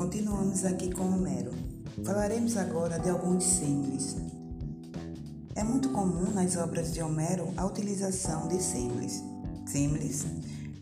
Estamos 0.00 0.64
aqui 0.64 0.94
com 0.94 1.12
Homero. 1.12 1.50
Falaremos 2.04 2.56
agora 2.56 3.00
de 3.00 3.10
alguns 3.10 3.42
símiles. 3.42 4.16
É 5.56 5.64
muito 5.64 5.88
comum 5.88 6.30
nas 6.32 6.56
obras 6.56 6.94
de 6.94 7.02
Homero 7.02 7.52
a 7.56 7.66
utilização 7.66 8.46
de 8.46 8.62
símiles. 8.62 9.24
Símiles 9.66 10.24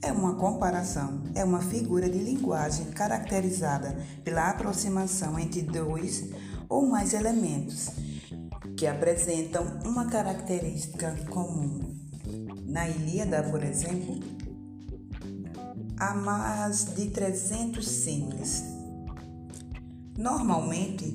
é 0.03 0.13
uma 0.13 0.35
comparação, 0.35 1.23
é 1.35 1.43
uma 1.43 1.63
figura 1.63 2.11
de 2.11 2.19
linguagem 2.19 2.87
caracterizada 2.91 3.97
pela 4.23 4.51
aproximação 4.51 5.39
entre 5.39 5.63
dois 5.63 6.31
ou 6.69 6.87
mais 6.87 7.15
elementos 7.15 7.89
que 8.77 8.87
apresentam 8.87 9.81
uma 9.85 10.05
característica 10.11 11.17
comum. 11.31 11.81
Na 12.67 12.87
Ilíada, 12.87 13.43
por 13.45 13.65
exemplo, 13.65 14.21
há 15.99 16.15
mais 16.15 16.85
de 16.95 17.07
300 17.07 17.89
símiles. 17.89 18.76
Normalmente, 20.17 21.15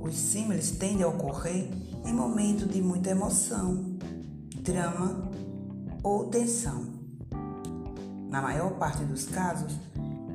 os 0.00 0.16
símiles 0.16 0.70
tendem 0.72 1.02
a 1.02 1.08
ocorrer 1.08 1.68
em 2.06 2.12
momentos 2.12 2.68
de 2.68 2.80
muita 2.80 3.10
emoção, 3.10 3.98
drama 4.62 5.30
ou 6.02 6.26
tensão. 6.26 6.86
Na 8.30 8.40
maior 8.40 8.72
parte 8.78 9.04
dos 9.04 9.26
casos, 9.26 9.76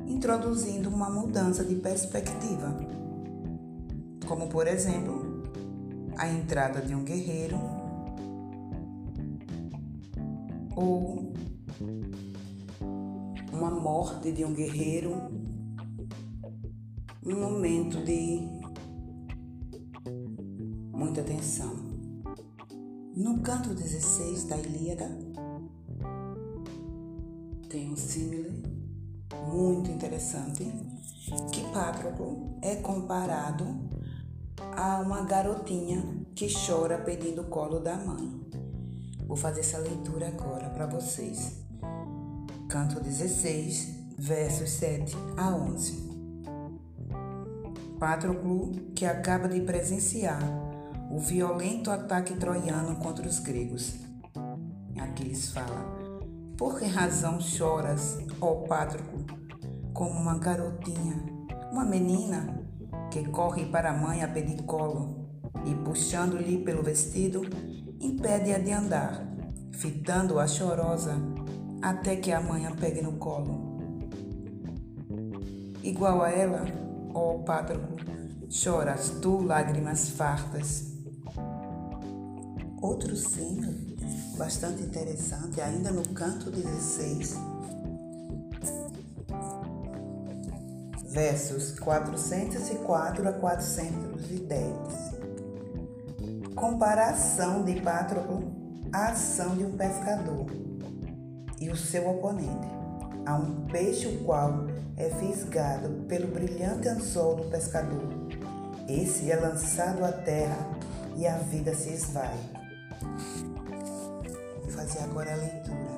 introduzindo 0.06 0.88
uma 0.88 1.10
mudança 1.10 1.64
de 1.64 1.74
perspectiva, 1.74 2.78
como 4.28 4.46
por 4.48 4.68
exemplo, 4.68 5.42
a 6.16 6.28
entrada 6.28 6.80
de 6.80 6.94
um 6.94 7.02
guerreiro 7.02 7.58
ou 10.76 11.32
uma 13.52 13.70
morte 13.70 14.30
de 14.30 14.44
um 14.44 14.52
guerreiro, 14.52 15.45
um 17.26 17.40
momento 17.40 17.98
de 18.04 18.48
muita 20.92 21.22
tensão. 21.22 21.74
No 23.16 23.40
canto 23.40 23.74
16 23.74 24.44
da 24.44 24.56
Ilíada 24.56 25.10
tem 27.68 27.90
um 27.90 27.96
símile 27.96 28.62
muito 29.48 29.90
interessante 29.90 30.72
que 31.52 31.62
Patroclo 31.72 32.58
é 32.62 32.76
comparado 32.76 33.64
a 34.76 35.00
uma 35.00 35.22
garotinha 35.22 36.04
que 36.34 36.46
chora 36.48 36.98
pedindo 36.98 37.42
o 37.42 37.46
colo 37.46 37.80
da 37.80 37.96
mãe. 37.96 38.40
Vou 39.26 39.36
fazer 39.36 39.60
essa 39.60 39.78
leitura 39.78 40.28
agora 40.28 40.70
para 40.70 40.86
vocês 40.86 41.64
canto 42.68 43.00
16, 43.00 44.14
versos 44.16 44.70
7 44.70 45.16
a 45.36 45.50
11. 45.50 46.05
Patroclo, 47.98 48.72
que 48.94 49.06
acaba 49.06 49.48
de 49.48 49.60
presenciar 49.60 50.38
o 51.10 51.18
violento 51.18 51.90
ataque 51.90 52.34
troiano 52.34 52.96
contra 52.96 53.26
os 53.26 53.38
gregos. 53.38 53.94
Aquiles 54.98 55.50
fala: 55.50 55.98
Por 56.58 56.78
que 56.78 56.84
razão 56.84 57.40
choras, 57.40 58.18
ó 58.40 58.66
Patroclo, 58.66 59.24
como 59.94 60.10
uma 60.10 60.38
garotinha, 60.38 61.24
uma 61.72 61.84
menina 61.84 62.62
que 63.10 63.24
corre 63.28 63.66
para 63.66 63.90
a 63.90 63.96
mãe 63.96 64.22
a 64.22 64.28
pedir 64.28 64.62
colo 64.64 65.26
e, 65.64 65.74
puxando-lhe 65.74 66.58
pelo 66.58 66.82
vestido, 66.82 67.42
impede-a 68.00 68.58
de 68.58 68.72
andar, 68.72 69.26
fitando-a 69.72 70.46
chorosa 70.46 71.16
até 71.80 72.16
que 72.16 72.32
a 72.32 72.40
mãe 72.40 72.66
a 72.66 72.72
pegue 72.72 73.00
no 73.00 73.12
colo. 73.12 73.76
Igual 75.82 76.22
a 76.22 76.30
ela, 76.30 76.85
ó 77.16 77.34
oh, 77.34 77.38
Pátroco, 77.38 77.96
choras 78.50 79.08
tu 79.22 79.42
lágrimas 79.42 80.10
fartas. 80.10 80.84
Outro 82.82 83.16
sino 83.16 83.74
bastante 84.36 84.82
interessante, 84.82 85.62
ainda 85.62 85.90
no 85.90 86.06
canto 86.10 86.50
16, 86.50 87.38
versos 91.08 91.80
404 91.80 93.26
a 93.26 93.32
410. 93.32 94.76
Comparação 96.54 97.64
de 97.64 97.80
Pátroco 97.80 98.42
à 98.92 99.08
ação 99.08 99.56
de 99.56 99.64
um 99.64 99.74
pescador 99.74 100.44
e 101.58 101.70
o 101.70 101.76
seu 101.76 102.10
oponente. 102.10 102.68
Há 103.24 103.36
um 103.36 103.64
peixe 103.64 104.06
o 104.06 104.22
qual 104.24 104.66
é 104.96 105.10
fisgado 105.10 105.90
pelo 106.08 106.28
brilhante 106.28 106.88
anzol 106.88 107.36
do 107.36 107.44
pescador. 107.44 108.08
Esse 108.88 109.30
é 109.30 109.36
lançado 109.36 110.04
à 110.04 110.12
terra 110.12 110.56
e 111.16 111.26
a 111.26 111.36
vida 111.36 111.74
se 111.74 111.90
esvai. 111.90 112.38
Vou 114.62 114.70
fazer 114.70 115.00
agora 115.00 115.32
a 115.32 115.36
leitura. 115.36 115.96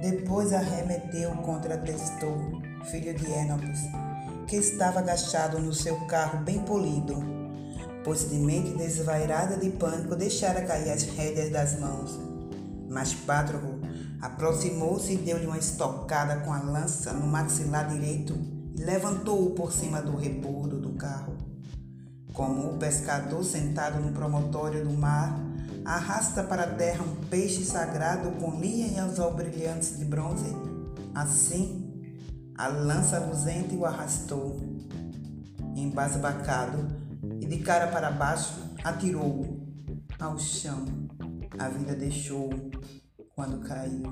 Depois 0.00 0.52
arremeteu 0.52 1.30
contra 1.36 1.78
Testor, 1.78 2.36
filho 2.90 3.14
de 3.14 3.32
Enopes, 3.32 3.80
que 4.46 4.56
estava 4.56 4.98
agachado 4.98 5.58
no 5.58 5.72
seu 5.72 5.98
carro 6.06 6.44
bem 6.44 6.58
polido, 6.60 7.16
pois 8.04 8.28
de 8.28 8.36
mente 8.36 8.76
desvairada 8.76 9.56
de 9.56 9.70
pânico 9.70 10.14
deixara 10.14 10.66
cair 10.66 10.90
as 10.90 11.02
rédeas 11.02 11.50
das 11.50 11.80
mãos. 11.80 12.20
Mas 12.90 13.14
Pátroco 13.14 13.85
Aproximou-se 14.20 15.12
e 15.12 15.16
deu-lhe 15.16 15.46
uma 15.46 15.58
estocada 15.58 16.40
com 16.40 16.52
a 16.52 16.60
lança 16.60 17.12
no 17.12 17.26
maxilar 17.26 17.88
direito 17.88 18.34
e 18.74 18.82
levantou-o 18.82 19.50
por 19.50 19.72
cima 19.72 20.00
do 20.00 20.16
rebordo 20.16 20.80
do 20.80 20.90
carro. 20.90 21.36
Como 22.32 22.70
o 22.70 22.78
pescador 22.78 23.44
sentado 23.44 24.00
no 24.00 24.12
promontório 24.12 24.84
do 24.84 24.92
mar 24.92 25.38
arrasta 25.84 26.42
para 26.42 26.64
a 26.64 26.74
terra 26.74 27.04
um 27.04 27.14
peixe 27.26 27.64
sagrado 27.64 28.32
com 28.40 28.58
linha 28.60 28.88
e 28.88 28.98
anzol 28.98 29.32
brilhantes 29.32 29.98
de 29.98 30.04
bronze, 30.04 30.54
assim 31.14 31.86
a 32.58 32.68
lança 32.68 33.18
luzente 33.18 33.76
o 33.76 33.84
arrastou, 33.84 34.56
embasbacado, 35.74 36.86
e 37.40 37.46
de 37.46 37.58
cara 37.58 37.88
para 37.88 38.10
baixo 38.10 38.54
atirou-o 38.82 39.60
ao 40.18 40.38
chão. 40.38 40.86
A 41.58 41.68
vida 41.68 41.94
deixou-o 41.94 42.70
quando 43.36 43.60
caiu. 43.60 44.02